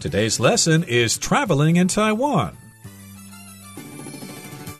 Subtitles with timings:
[0.00, 2.56] Today's lesson is traveling in Taiwan.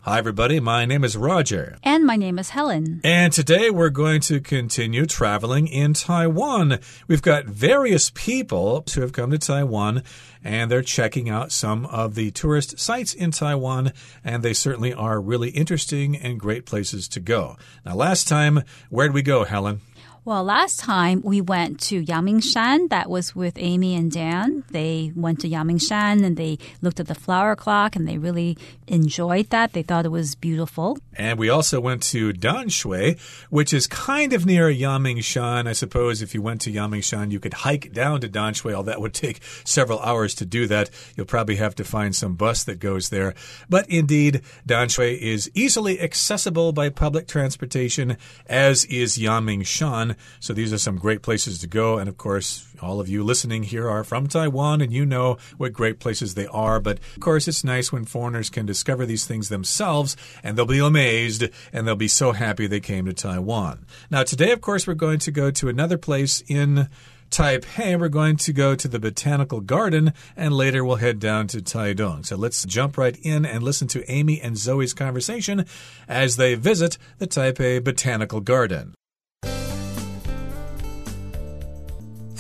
[0.03, 0.61] Hi, everybody.
[0.61, 1.77] My name is Roger.
[1.83, 3.01] And my name is Helen.
[3.03, 6.79] And today we're going to continue traveling in Taiwan.
[7.09, 10.05] We've got various people who have come to Taiwan
[10.45, 13.93] and they're checking out some of the tourist sites in Taiwan,
[14.23, 17.57] and they certainly are really interesting and great places to go.
[17.85, 19.81] Now, last time, where'd we go, Helen?
[20.29, 22.91] Well, last time we went to Yangmingshan.
[22.91, 24.63] That was with Amy and Dan.
[24.71, 29.49] They went to Yangmingshan and they looked at the flower clock and they really enjoyed
[29.49, 29.73] that.
[29.73, 30.99] They thought it was beautiful.
[31.15, 35.67] And we also went to Danshui, which is kind of near Yangmingshan.
[35.67, 38.77] I suppose if you went to Yangmingshan, you could hike down to Danshui.
[38.77, 40.91] All that would take several hours to do that.
[41.17, 43.33] You'll probably have to find some bus that goes there.
[43.71, 50.17] But indeed, Danshui is easily accessible by public transportation, as is Yangmingshan.
[50.41, 51.99] So these are some great places to go.
[51.99, 55.73] And of course, all of you listening here are from Taiwan and you know what
[55.73, 56.81] great places they are.
[56.81, 60.79] But of course, it's nice when foreigners can discover these things themselves and they'll be
[60.79, 63.87] amazed and they'll be so happy they came to Taiwan.
[64.11, 66.89] Now, today, of course, we're going to go to another place in
[67.31, 71.59] Taipei, we're going to go to the Botanical Garden and later we'll head down to
[71.59, 72.25] Taidong.
[72.25, 75.67] So let's jump right in and listen to Amy and Zoe's conversation
[76.09, 78.95] as they visit the Taipei Botanical Garden.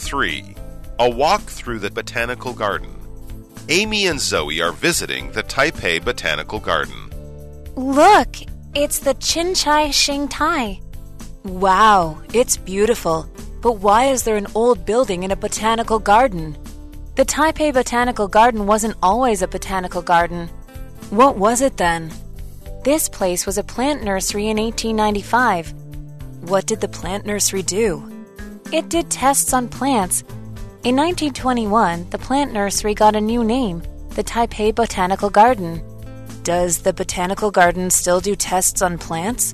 [0.08, 0.54] 3.
[1.00, 2.94] A walk through the botanical garden.
[3.68, 7.10] Amy and Zoe are visiting the Taipei Botanical Garden.
[7.76, 8.36] Look,
[8.74, 10.80] it's the Chincai Xing Tai.
[11.44, 13.28] Wow, it's beautiful.
[13.60, 16.56] But why is there an old building in a botanical garden?
[17.16, 20.48] The Taipei Botanical Garden wasn't always a botanical garden.
[21.10, 22.10] What was it then?
[22.82, 25.74] This place was a plant nursery in 1895.
[26.48, 28.17] What did the plant nursery do?
[28.71, 30.23] It did tests on plants.
[30.83, 33.81] In 1921, the plant nursery got a new name,
[34.15, 35.81] the Taipei Botanical Garden.
[36.43, 39.53] Does the Botanical Garden still do tests on plants?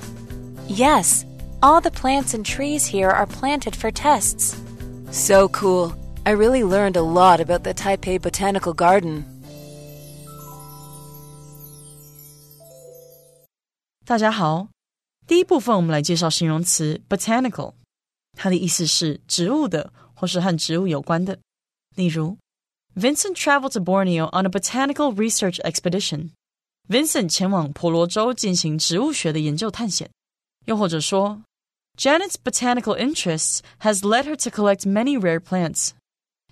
[0.68, 1.26] Yes,
[1.62, 4.56] all the plants and trees here are planted for tests.
[5.12, 5.94] So cool.
[6.26, 9.24] I really learned a lot about the Taipei Botanical Garden.
[14.06, 14.70] 大家好，
[15.28, 17.74] 第一部分我们来介绍形容词 botanical。
[18.35, 21.39] 它的意思是植物的，或是和植物有关的。
[21.95, 22.37] 例如
[22.97, 26.31] ，Vincent traveled to Borneo on a botanical research expedition。
[26.89, 30.11] Vincent 前往婆罗洲进行植物学的研究探险。
[30.67, 31.43] 又或者说
[31.97, 35.91] ，Janet's botanical interests has led her to collect many rare plants。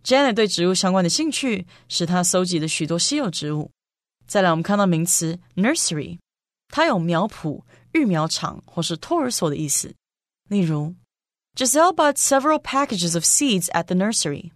[0.04, 3.70] Janet 对植物相关的兴趣使她搜集了许多稀有植物。
[4.26, 6.18] 再来，我们看到名词 nursery，
[6.68, 9.94] 它有苗圃、育苗场或是托儿所的意思。
[10.48, 10.94] 例如
[11.55, 14.51] Giselle bought several packages of seeds at the nursery.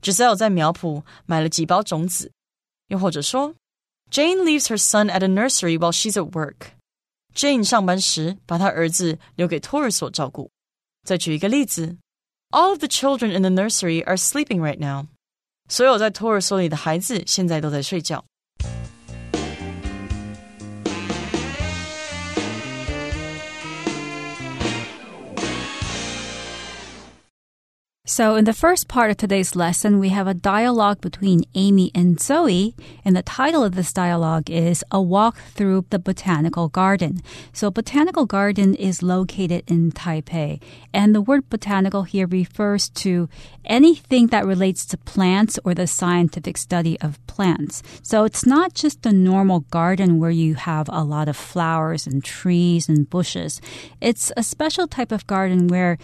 [0.00, 2.32] Giselle 在苗圃买了几包种子。
[2.88, 3.54] 又或者说，
[4.10, 6.72] Jane leaves her son at a nursery while she's at work.
[7.34, 10.50] Jane 上班时把她儿子留给托儿所照顾。
[11.04, 11.98] 再举一个例子，
[12.50, 15.08] All of the children in the nursery are sleeping right now.
[15.68, 18.24] 所有在托儿所里的孩子现在都在睡觉。
[28.13, 32.19] So, in the first part of today's lesson, we have a dialogue between Amy and
[32.19, 37.23] Zoe, and the title of this dialogue is A Walk Through the Botanical Garden.
[37.53, 40.61] So, Botanical Garden is located in Taipei,
[40.93, 43.29] and the word botanical here refers to
[43.65, 47.81] anything that relates to plants or the scientific study of plants.
[48.03, 52.23] So, it's not just a normal garden where you have a lot of flowers and
[52.23, 53.59] trees and bushes.
[54.01, 55.97] It's a special type of garden where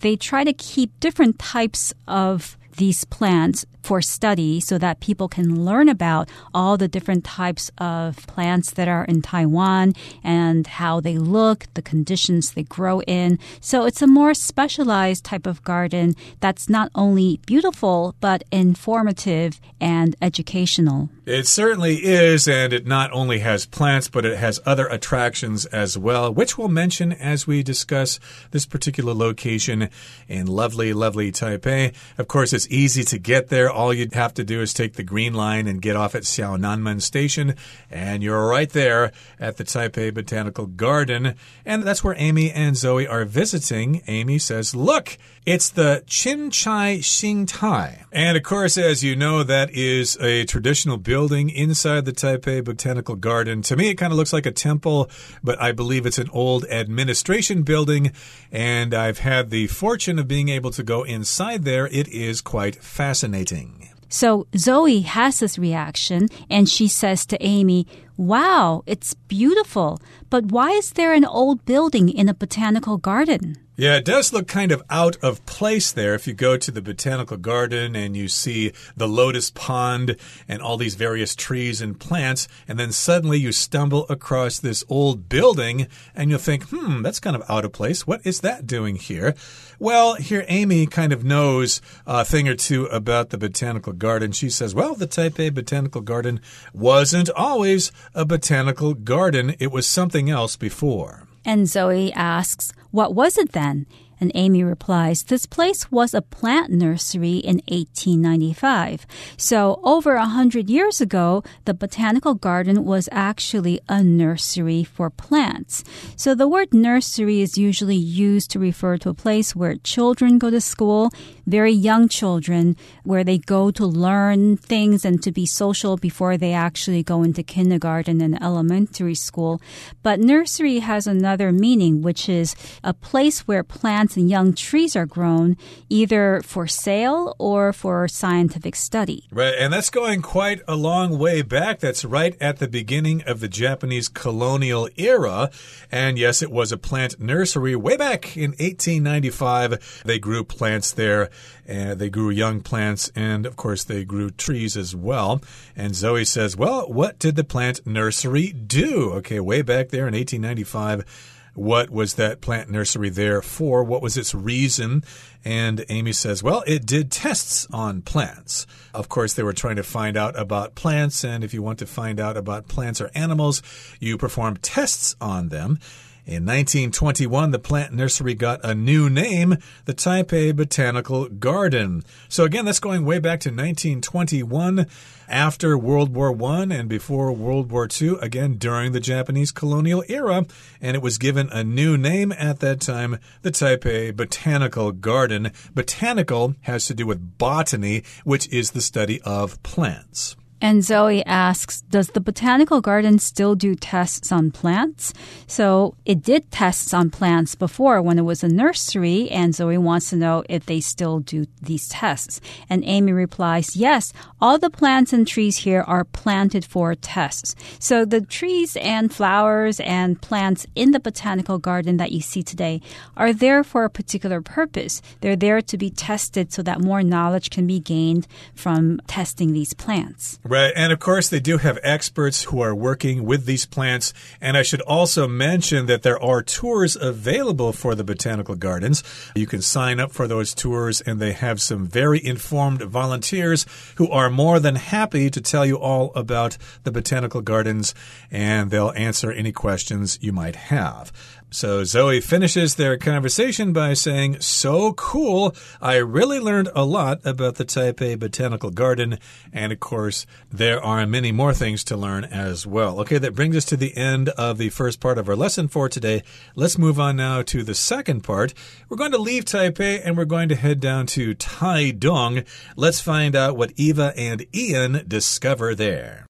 [0.00, 5.64] they try to keep different types of these plants for study so that people can
[5.64, 11.18] learn about all the different types of plants that are in Taiwan and how they
[11.18, 13.38] look, the conditions they grow in.
[13.60, 20.16] So it's a more specialized type of garden that's not only beautiful, but informative and
[20.20, 21.08] educational.
[21.24, 25.98] It certainly is, and it not only has plants, but it has other attractions as
[25.98, 29.90] well, which we'll mention as we discuss this particular location
[30.28, 31.94] in lovely, lovely Taipei.
[32.16, 35.02] Of course, it's easy to get there all you'd have to do is take the
[35.02, 37.54] green line and get off at Xiaonanmen Station,
[37.90, 41.34] and you're right there at the Taipei Botanical Garden.
[41.64, 44.02] And that's where Amy and Zoe are visiting.
[44.06, 48.04] Amy says, Look, it's the Chin Chai Xing Tai.
[48.10, 53.14] And of course, as you know, that is a traditional building inside the Taipei Botanical
[53.14, 53.62] Garden.
[53.62, 55.08] To me, it kind of looks like a temple,
[55.44, 58.10] but I believe it's an old administration building.
[58.50, 61.86] And I've had the fortune of being able to go inside there.
[61.86, 63.88] It is quite fascinating.
[64.08, 70.70] So Zoe has this reaction and she says to Amy, Wow, it's beautiful, but why
[70.70, 73.58] is there an old building in a botanical garden?
[73.78, 76.80] Yeah, it does look kind of out of place there if you go to the
[76.80, 80.16] botanical garden and you see the lotus pond
[80.48, 85.28] and all these various trees and plants, and then suddenly you stumble across this old
[85.28, 88.06] building and you'll think, hmm, that's kind of out of place.
[88.06, 89.34] What is that doing here?
[89.78, 94.32] Well, here Amy kind of knows a thing or two about the botanical garden.
[94.32, 96.40] She says, well, the Taipei Botanical Garden
[96.72, 101.25] wasn't always a botanical garden, it was something else before.
[101.46, 103.86] And Zoe asks, What was it then?
[104.18, 109.06] And Amy replies, This place was a plant nursery in 1895.
[109.36, 115.84] So, over a hundred years ago, the botanical garden was actually a nursery for plants.
[116.16, 120.50] So, the word nursery is usually used to refer to a place where children go
[120.50, 121.10] to school,
[121.46, 126.52] very young children, where they go to learn things and to be social before they
[126.52, 129.60] actually go into kindergarten and elementary school.
[130.02, 134.94] But nursery has another meaning, which is a place where plants plants and young trees
[134.94, 135.56] are grown
[135.88, 139.24] either for sale or for scientific study.
[139.32, 141.80] Right, and that's going quite a long way back.
[141.80, 145.50] That's right at the beginning of the Japanese colonial era.
[145.90, 150.02] And yes, it was a plant nursery way back in 1895.
[150.04, 151.28] They grew plants there,
[151.66, 155.42] and they grew young plants, and of course, they grew trees as well.
[155.74, 159.12] And Zoe says, Well, what did the plant nursery do?
[159.14, 163.82] Okay, way back there in 1895 what was that plant nursery there for?
[163.82, 165.02] What was its reason?
[165.44, 168.66] And Amy says, well, it did tests on plants.
[168.92, 171.24] Of course, they were trying to find out about plants.
[171.24, 173.62] And if you want to find out about plants or animals,
[174.00, 175.78] you perform tests on them.
[176.26, 182.02] In 1921, the plant nursery got a new name, the Taipei Botanical Garden.
[182.28, 184.88] So again, that's going way back to 1921
[185.28, 190.44] after World War I and before World War II, again during the Japanese colonial era,
[190.80, 195.52] and it was given a new name at that time, the Taipei Botanical Garden.
[195.76, 200.34] Botanical has to do with botany, which is the study of plants.
[200.60, 205.12] And Zoe asks, does the botanical garden still do tests on plants?
[205.46, 210.10] So it did tests on plants before when it was a nursery, and Zoe wants
[210.10, 212.40] to know if they still do these tests.
[212.70, 217.54] And Amy replies, yes, all the plants and trees here are planted for tests.
[217.78, 222.80] So the trees and flowers and plants in the botanical garden that you see today
[223.16, 225.02] are there for a particular purpose.
[225.20, 229.74] They're there to be tested so that more knowledge can be gained from testing these
[229.74, 230.38] plants.
[230.42, 230.55] Right.
[230.56, 234.12] And of course, they do have experts who are working with these plants.
[234.40, 239.02] And I should also mention that there are tours available for the botanical gardens.
[239.34, 243.66] You can sign up for those tours, and they have some very informed volunteers
[243.96, 247.94] who are more than happy to tell you all about the botanical gardens,
[248.30, 251.12] and they'll answer any questions you might have.
[251.50, 255.54] So Zoe finishes their conversation by saying, So cool.
[255.80, 259.18] I really learned a lot about the Taipei Botanical Garden.
[259.52, 263.00] And of course, there are many more things to learn as well.
[263.00, 265.88] Okay, that brings us to the end of the first part of our lesson for
[265.88, 266.22] today.
[266.56, 268.52] Let's move on now to the second part.
[268.88, 272.44] We're going to leave Taipei and we're going to head down to Taidong.
[272.74, 276.26] Let's find out what Eva and Ian discover there.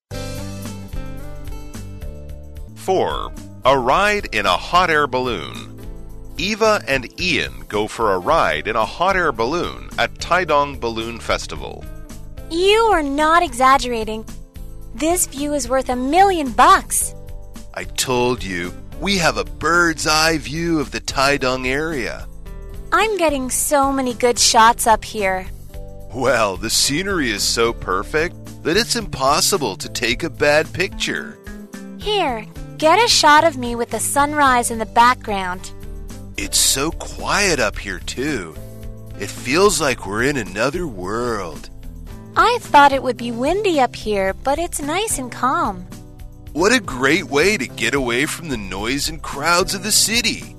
[2.74, 3.32] 4.
[3.66, 5.76] A ride in a hot air balloon.
[6.38, 11.18] Eva and Ian go for a ride in a hot air balloon at Taidong Balloon
[11.18, 11.84] Festival.
[12.48, 14.24] You are not exaggerating.
[14.94, 17.16] This view is worth a million bucks.
[17.74, 22.28] I told you, we have a bird's eye view of the Taidong area.
[22.92, 25.44] I'm getting so many good shots up here.
[26.14, 31.36] Well, the scenery is so perfect that it's impossible to take a bad picture.
[31.98, 32.46] Here,
[32.77, 35.71] Get a shot of me with the sunrise in the background.
[36.37, 38.55] It's so quiet up here, too.
[39.19, 41.69] It feels like we're in another world.
[42.35, 45.85] I thought it would be windy up here, but it's nice and calm.
[46.53, 50.55] What a great way to get away from the noise and crowds of the city.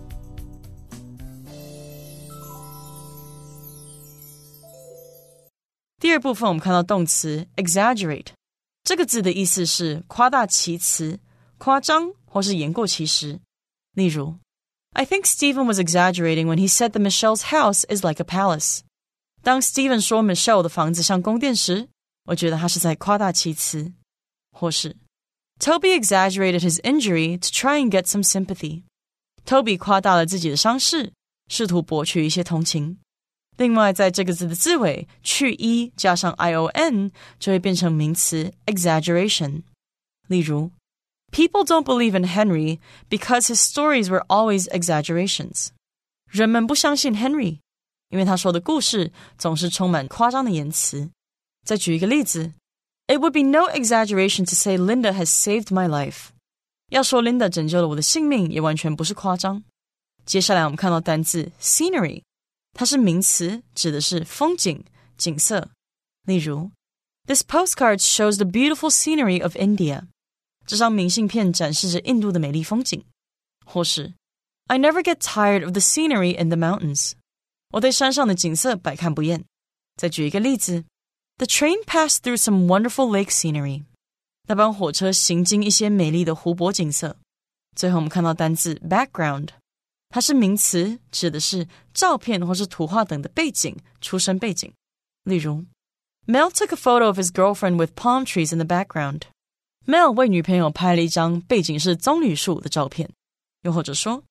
[5.98, 8.28] 第二部分我们看到动词 exaggerate
[8.82, 11.18] 这个字的意思是夸大其词。
[11.58, 13.40] 夸张或是言过其实。
[13.94, 14.36] 例如，
[14.94, 18.80] I think Stephen was exaggerating when he said that Michelle's house is like a palace。
[19.42, 21.88] 当 Stephen 说 Michelle 的房子像宫殿时，
[22.24, 23.92] 我觉得他是在夸大其词。
[24.52, 24.96] 或是，
[25.58, 31.12] Toby exaggerated his injury to try and get some sympathy。Toby 夸大了自己的伤势，
[31.48, 32.98] 试图博取一些同情。
[33.56, 39.62] 另外，在这个字的字尾去 e 加上 i o n，就会变成名词 exaggeration。
[40.28, 40.70] 例如
[41.30, 45.68] ，People don't believe in Henry because his stories were always exaggerations。
[46.30, 47.58] 人们不相信 Henry，
[48.08, 51.10] 因为他说的故事总是充满夸张的言辞。
[51.64, 52.52] 再举一个例子，
[53.06, 56.28] It would be no exaggeration to say Linda has saved my life。
[56.90, 59.62] 要说 Linda 拯救了我的性命，也完全不是夸张。
[60.24, 62.22] 接下来我们看到单字 scenery。
[62.74, 64.84] 它是名词，指的是风景、
[65.18, 65.70] 景色。
[66.24, 66.70] 例如，
[67.26, 70.06] This postcard shows the beautiful scenery of India。
[70.66, 73.04] 这张明信片展示着印度的美丽风景。
[73.64, 74.14] 或是，
[74.66, 77.12] I never get tired of the scenery in the mountains。
[77.72, 79.44] 我对山上的景色百看不厌。
[79.96, 80.84] 再举一个例子，
[81.38, 83.84] The train passed through some wonderful lake scenery。
[84.48, 87.16] 那班火车行经一些美丽的湖泊景色。
[87.74, 89.48] 最后，我们看到单字 background。
[90.10, 94.70] 它是名词，指的是照片或是图画等的背景、出生背景。
[95.24, 95.64] 例如，
[96.26, 99.22] Mel took a photo of his girlfriend with palm trees in the background。
[99.87, 103.09] Mel 为女朋友拍了一张背景是棕榈树的照片。
[103.61, 104.21] 又或者说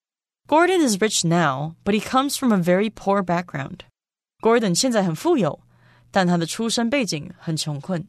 [0.46, 3.78] ，Gordon is rich now, but he comes from a very poor background。
[4.42, 5.60] Gordon 现在很富有，
[6.10, 8.06] 但他的出生背景很穷困。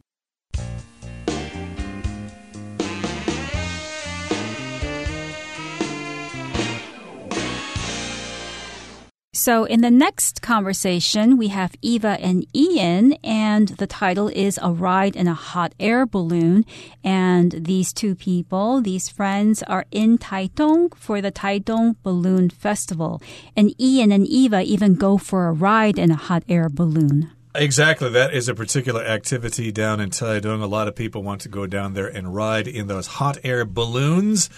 [9.38, 14.72] So, in the next conversation, we have Eva and Ian, and the title is A
[14.72, 16.64] Ride in a Hot Air Balloon.
[17.04, 23.22] And these two people, these friends, are in Taitung for the Taitung Balloon Festival.
[23.54, 27.30] And Ian and Eva even go for a ride in a hot air balloon.
[27.54, 28.10] Exactly.
[28.10, 30.64] That is a particular activity down in Taitung.
[30.64, 33.64] A lot of people want to go down there and ride in those hot air
[33.64, 34.50] balloons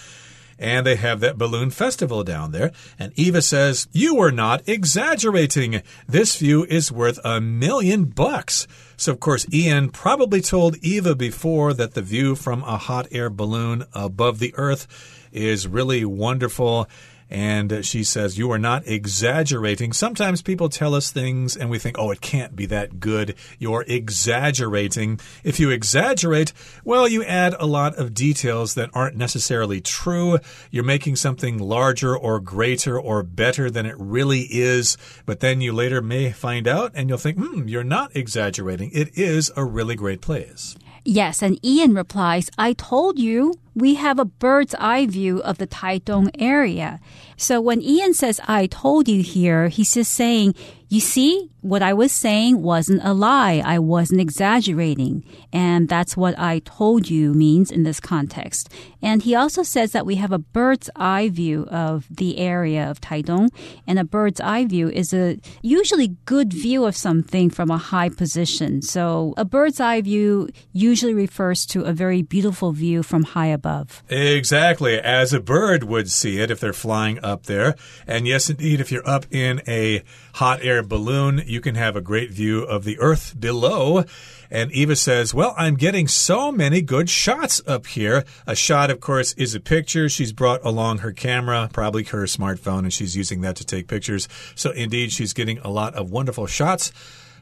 [0.61, 2.71] and they have that balloon festival down there.
[2.99, 5.81] And Eva says, You were not exaggerating.
[6.07, 8.67] This view is worth a million bucks.
[8.95, 13.31] So, of course, Ian probably told Eva before that the view from a hot air
[13.31, 14.87] balloon above the earth
[15.31, 16.87] is really wonderful
[17.31, 19.93] and she says, You are not exaggerating.
[19.93, 23.35] Sometimes people tell us things and we think, Oh, it can't be that good.
[23.57, 25.19] You're exaggerating.
[25.43, 26.51] If you exaggerate,
[26.83, 30.39] well, you add a lot of details that aren't necessarily true.
[30.69, 34.97] You're making something larger or greater or better than it really is.
[35.25, 38.91] But then you later may find out and you'll think, Hmm, you're not exaggerating.
[38.93, 40.75] It is a really great place.
[41.03, 45.67] Yes, and Ian replies, I told you we have a bird's eye view of the
[45.67, 46.99] Taitung area.
[47.37, 50.55] So when Ian says, I told you here, he's just saying,
[50.89, 53.61] you see, what I was saying wasn't a lie.
[53.63, 55.23] I wasn't exaggerating.
[55.53, 58.69] And that's what I told you means in this context.
[59.01, 62.99] And he also says that we have a bird's eye view of the area of
[62.99, 63.47] Taitung.
[63.87, 68.09] And a bird's eye view is a usually good view of something from a high
[68.09, 68.81] position.
[68.81, 73.60] So a bird's eye view usually refers to a very beautiful view from high above.
[74.09, 77.75] Exactly, as a bird would see it if they're flying up there.
[78.07, 80.03] And yes, indeed, if you're up in a
[80.35, 84.05] hot air balloon, you can have a great view of the earth below.
[84.49, 88.25] And Eva says, Well, I'm getting so many good shots up here.
[88.45, 90.09] A shot, of course, is a picture.
[90.09, 94.27] She's brought along her camera, probably her smartphone, and she's using that to take pictures.
[94.55, 96.91] So, indeed, she's getting a lot of wonderful shots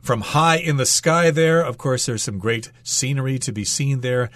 [0.02, 1.62] from high in the sky there.
[1.62, 4.30] Of course, there's some great scenery to be seen there.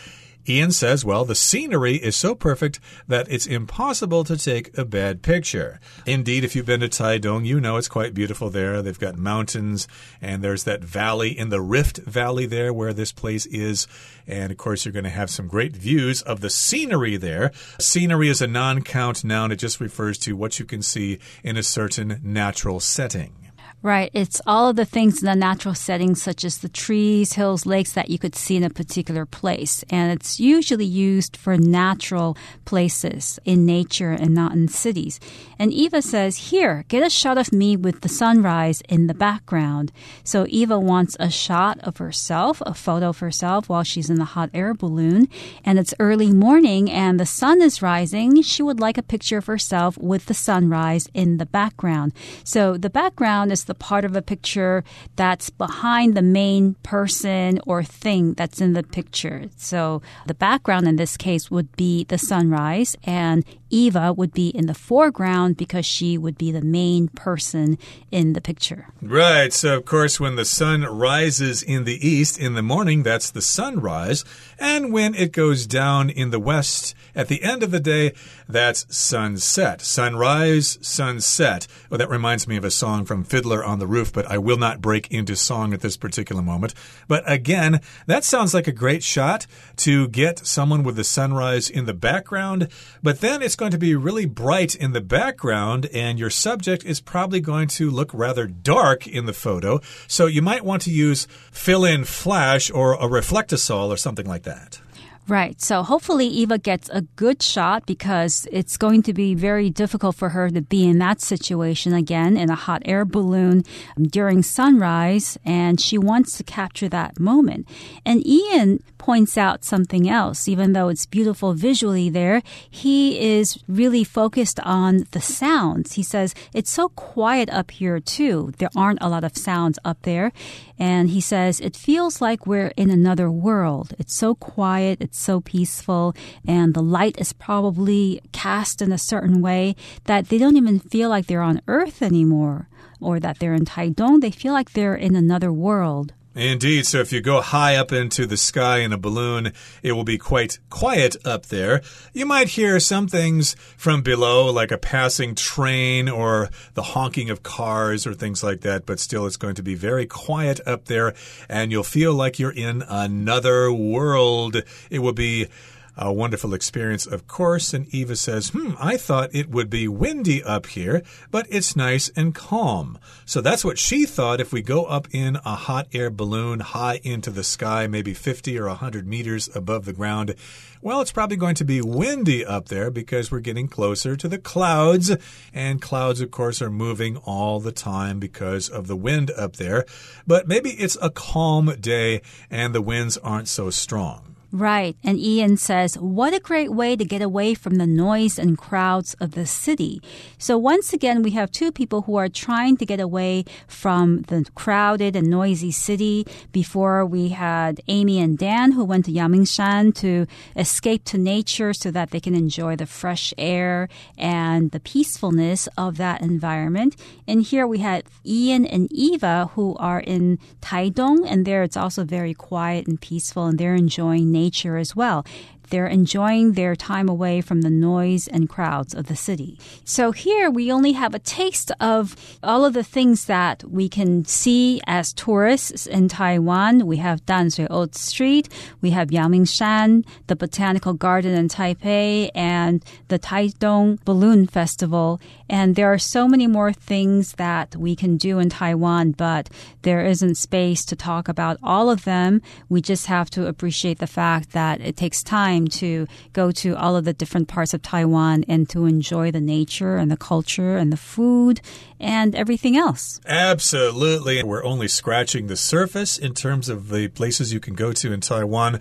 [0.47, 5.21] Ian says, well, the scenery is so perfect that it's impossible to take a bad
[5.21, 5.79] picture.
[6.05, 8.81] Indeed, if you've been to Taidong, you know it's quite beautiful there.
[8.81, 9.87] They've got mountains,
[10.21, 13.87] and there's that valley in the Rift Valley there where this place is.
[14.27, 17.51] And of course, you're going to have some great views of the scenery there.
[17.79, 21.55] Scenery is a non count noun, it just refers to what you can see in
[21.55, 23.42] a certain natural setting.
[23.83, 24.09] Right.
[24.13, 27.91] It's all of the things in the natural settings, such as the trees, hills, lakes
[27.91, 29.83] that you could see in a particular place.
[29.89, 35.19] And it's usually used for natural places in nature and not in cities.
[35.59, 39.91] And Eva says, Here, get a shot of me with the sunrise in the background.
[40.23, 44.31] So Eva wants a shot of herself, a photo of herself while she's in the
[44.31, 45.27] hot air balloon.
[45.65, 48.43] And it's early morning and the sun is rising.
[48.43, 52.13] She would like a picture of herself with the sunrise in the background.
[52.45, 54.83] So the background is the the part of a picture
[55.15, 59.49] that's behind the main person or thing that's in the picture.
[59.57, 64.67] So the background in this case would be the sunrise, and Eva would be in
[64.67, 67.75] the foreground because she would be the main person
[68.11, 68.87] in the picture.
[69.01, 69.51] Right.
[69.51, 73.41] So, of course, when the sun rises in the east in the morning, that's the
[73.41, 74.23] sunrise.
[74.59, 78.13] And when it goes down in the west at the end of the day,
[78.47, 79.81] that's sunset.
[79.81, 81.65] Sunrise, sunset.
[81.89, 84.57] Well, that reminds me of a song from Fiddler on the Roof, but I will
[84.57, 86.75] not break into song at this particular moment.
[87.07, 91.85] But again, that sounds like a great shot to get someone with the sunrise in
[91.85, 92.67] the background,
[93.01, 96.99] but then it's going to be really bright in the background, and your subject is
[96.99, 99.79] probably going to look rather dark in the photo.
[100.05, 104.43] So you might want to use fill in flash or a reflectosol or something like
[104.43, 104.81] that.
[105.25, 105.61] Right.
[105.61, 110.29] So hopefully Eva gets a good shot because it's going to be very difficult for
[110.29, 113.63] her to be in that situation again in a hot air balloon
[114.01, 115.37] during sunrise.
[115.45, 117.69] And she wants to capture that moment.
[118.05, 120.47] And Ian points out something else.
[120.47, 125.93] Even though it's beautiful visually there, he is really focused on the sounds.
[125.93, 128.53] He says, it's so quiet up here too.
[128.57, 130.31] There aren't a lot of sounds up there.
[130.79, 133.93] And he says, it feels like we're in another world.
[133.99, 134.97] It's so quiet.
[135.15, 136.15] So peaceful.
[136.47, 141.09] And the light is probably cast in a certain way that they don't even feel
[141.09, 142.67] like they're on earth anymore
[142.99, 144.21] or that they're in Taidong.
[144.21, 146.13] They feel like they're in another world.
[146.35, 146.87] Indeed.
[146.87, 150.17] So if you go high up into the sky in a balloon, it will be
[150.17, 151.81] quite quiet up there.
[152.11, 157.43] You might hear some things from below, like a passing train or the honking of
[157.43, 161.13] cars or things like that, but still it's going to be very quiet up there
[161.47, 164.63] and you'll feel like you're in another world.
[164.89, 165.47] It will be
[165.95, 167.73] a wonderful experience, of course.
[167.73, 172.09] And Eva says, Hmm, I thought it would be windy up here, but it's nice
[172.15, 172.97] and calm.
[173.25, 176.99] So that's what she thought if we go up in a hot air balloon high
[177.03, 180.35] into the sky, maybe 50 or 100 meters above the ground.
[180.81, 184.37] Well, it's probably going to be windy up there because we're getting closer to the
[184.37, 185.15] clouds.
[185.53, 189.85] And clouds, of course, are moving all the time because of the wind up there.
[190.27, 194.32] But maybe it's a calm day and the winds aren't so strong.
[194.55, 194.95] Right.
[195.03, 199.15] And Ian says, what a great way to get away from the noise and crowds
[199.15, 199.99] of the city.
[200.37, 204.45] So once again, we have two people who are trying to get away from the
[204.53, 206.27] crowded and noisy city.
[206.51, 211.89] Before we had Amy and Dan who went to Yangmingshan to escape to nature so
[211.89, 213.89] that they can enjoy the fresh air
[214.19, 216.95] and the peacefulness of that environment.
[217.27, 222.03] And here we had Ian and Eva who are in Taidong and there it's also
[222.03, 225.25] very quiet and peaceful and they're enjoying nature nature as well.
[225.73, 229.59] They're enjoying their time away from the noise and crowds of the city.
[229.83, 234.23] So here we only have a taste of all of the things that we can
[234.25, 236.85] see as tourists in Taiwan.
[236.85, 238.49] We have Danshui Old Street,
[238.81, 245.19] we have Yangmingshan, the Botanical Garden in Taipei, and the Taidong Balloon Festival.
[245.49, 249.49] And there are so many more things that we can do in Taiwan, but
[249.81, 252.43] there isn't space to talk about all of them.
[252.69, 256.95] We just have to appreciate the fact that it takes time to go to all
[256.95, 260.91] of the different parts of Taiwan and to enjoy the nature and the culture and
[260.91, 261.61] the food
[262.03, 263.19] and everything else.
[263.25, 264.43] Absolutely.
[264.43, 268.19] We're only scratching the surface in terms of the places you can go to in
[268.19, 268.79] Taiwan.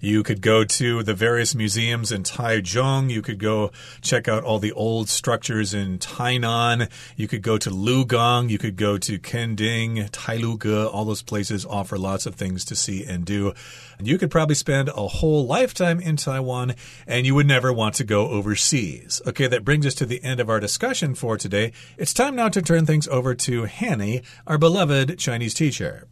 [0.00, 3.08] You could go to the various museums in Taichung.
[3.08, 6.90] You could go check out all the old structures in Tainan.
[7.16, 8.50] You could go to Lugang.
[8.50, 10.92] You could go to Kending, Tailuge.
[10.92, 13.52] All those places offer lots of things to see and do.
[13.96, 16.74] And you could probably spend a whole lifetime in Taiwan
[17.06, 19.22] and you would never want to go overseas.
[19.26, 21.72] Okay, that brings us to the end of our discussion for today.
[21.96, 26.03] It's time now to turn things over to Hanny, our beloved Chinese teacher.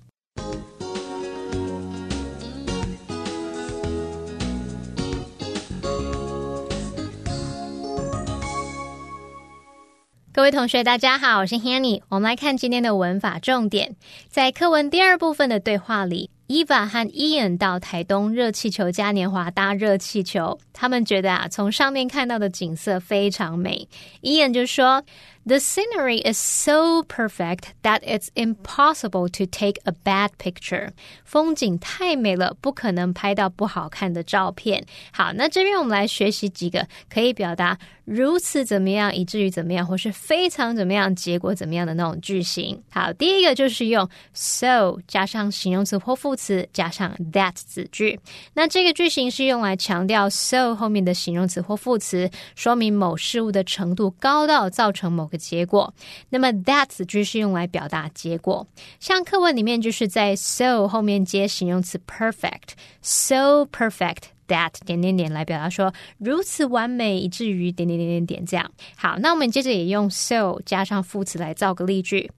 [10.33, 12.01] 各位同学，大家好，我是 Hanny。
[12.09, 13.95] 我们来看今天的文法重点，
[14.27, 23.87] 在课文第二部分的对话里，Eva 和 Ian 到台东热气球嘉年华搭热气球，他们觉得啊，从上面看到的景色非常美。
[24.23, 25.03] Ian 就说。
[25.49, 30.89] The scenery is so perfect that it's impossible to take a bad picture.
[31.23, 34.83] 风景太美了，不可能拍到不好看的照片。
[35.11, 42.81] 好，那这边我们来学习几个可以表达如此怎么样，以至于怎么样，或是非常怎么样，结果怎么样的那种句型。
[42.89, 48.19] 好，第一个就是用 so 加上形容词或副词加上 that 子句。
[48.53, 55.92] 那这个句型是用来强调 so 后面的形容词或副词，说明某事物的程度高到造成某个 结果，
[56.28, 58.66] 那么 that 子句是用来表达结果。
[59.00, 64.24] 像课文里面就是在 so 后面接形容词 perfect，so perfect。
[64.50, 68.68] that 点点点来表达说如此完美，以至于点点点点点这样。
[68.96, 72.32] 好，那我们接着也用 so 加上副词来造个例句。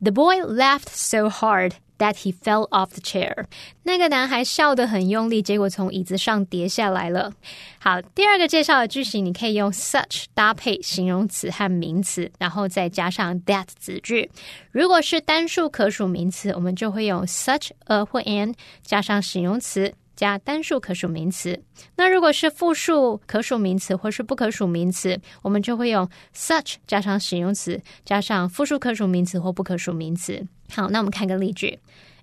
[0.00, 3.44] The boy laughed so hard that he fell off the chair。
[3.82, 7.32] 那个男孩笑得很用力，结果从椅子上跌下来了。
[7.78, 14.30] 好，第二个介绍的句型，你可以用 such 搭配形容词和名词，然后再加上 that 子句。
[14.70, 19.92] 如果是单数可数名词，我们就会用 such a 或 an 加上形容词。
[20.16, 21.62] 加单数可数名词。
[21.94, 30.44] 那如果是复数可数名词或是不可数名词，我们就会用 such 加上形容词，加上复数可数名词或不可数名词。
[30.69, 31.79] 好，那我们看个例句：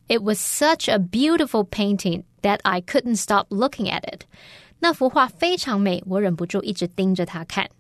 [0.09, 4.22] It was such a beautiful painting that I couldn't stop looking at it。
[4.81, 7.70] 那幅画非常美，我忍不住一直盯着它看。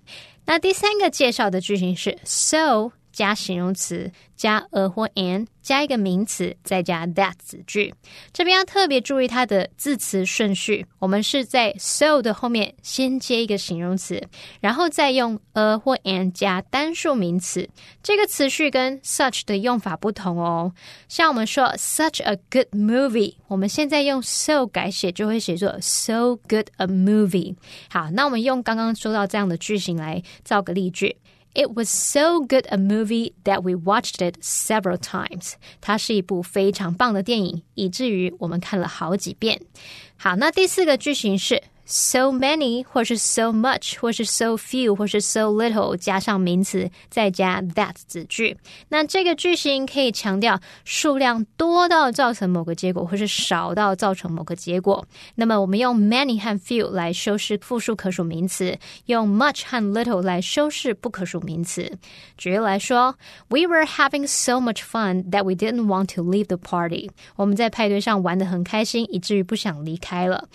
[0.44, 5.47] 那第三个介绍的句型是 so 加形容词加 a 或 an。
[5.65, 7.91] 加一个名词，再加 that 子句。
[8.31, 10.85] 这边要特别注意它的字词顺序。
[10.99, 14.21] 我们是在 so 的后面先接一个形容词，
[14.59, 17.67] 然后再用 a 或 an 加单数名词。
[18.03, 20.71] 这个词序跟 such 的用法不同哦。
[21.07, 27.55] 像我们说 such a good movie，我们现在用 so 改写就会写作 so good a movie。
[27.89, 31.17] 好，那我们用刚刚说到这样的句型来造个例句。
[31.54, 35.54] It was so good a movie that we watched it several times。
[35.80, 39.60] 它是一部非常棒的电影，以至于我们看了好几遍。
[40.16, 41.62] 好，那第四个句型是。
[41.84, 48.56] so many，或是 so much，或是 so few，或是 so little，加上名词，再加 that 子句。
[48.90, 55.04] 那这个句型可以强调数量多到造成某个结果，或是少到造成某个结果。
[55.34, 61.98] 那么我们用 many 和 few 来修饰复数可数名词，用 much 和 little 来修饰不可数名词。
[62.38, 63.16] 举例来说，
[63.48, 67.10] We were having so much fun that we didn't want to leave the party。
[67.34, 70.48] 我们在派对上玩得很开心，以至于不想离开了。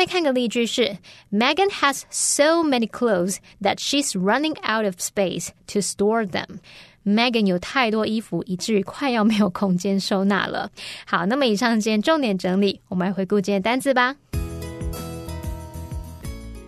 [0.00, 0.98] 再看个例句是：
[1.32, 6.58] Megan has so many clothes that she's running out of space to store them.
[7.04, 10.70] Megan 有太多衣服，以至于快要没有空间收纳了。
[11.06, 14.16] 好，那么以上今天重点整理，我们来回顾今天单词吧。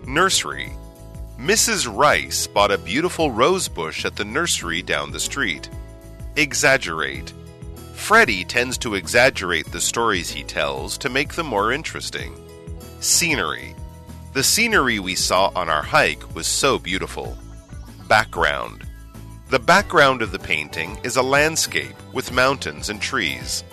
[0.06, 0.68] Nursery.
[1.38, 1.86] Mrs.
[1.86, 5.68] Rice bought a beautiful rose bush at the nursery down the street.
[6.34, 7.32] Exaggerate.
[7.94, 12.32] Freddie tends to exaggerate the stories he tells to make them more interesting.
[13.03, 13.75] Scenery.
[14.31, 17.37] The scenery we saw on our hike was so beautiful.
[18.07, 18.85] Background.
[19.49, 23.65] The background of the painting is a landscape with mountains and trees.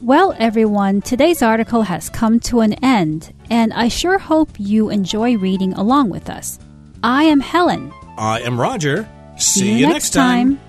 [0.00, 5.36] Well, everyone, today's article has come to an end, and I sure hope you enjoy
[5.36, 6.60] reading along with us.
[7.02, 7.92] I am Helen.
[8.16, 9.08] I am Roger.
[9.36, 10.60] See, you, next time.